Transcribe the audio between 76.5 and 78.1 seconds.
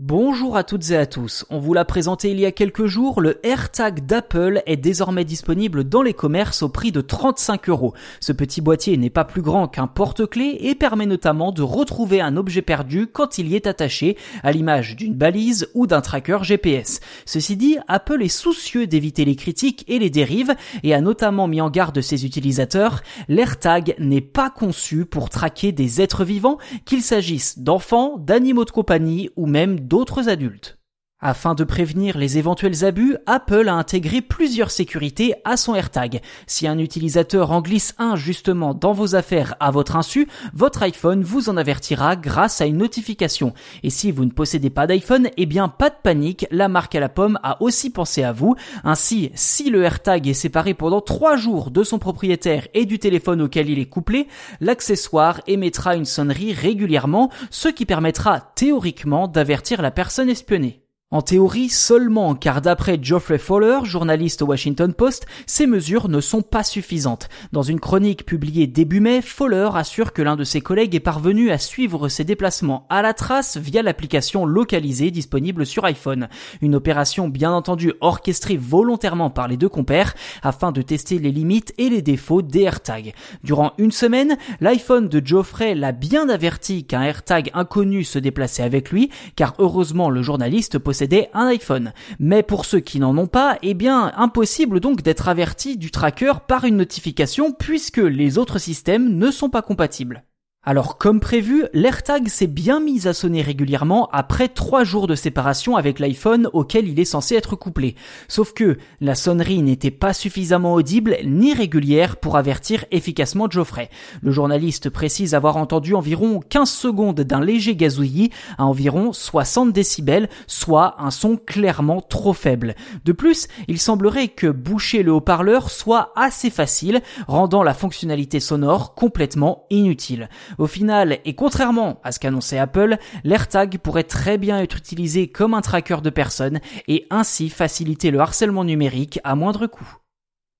Une opération bien entendu